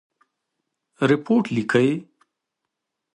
رپوټ 1.09 1.43
لیکئ؟ 1.55 1.89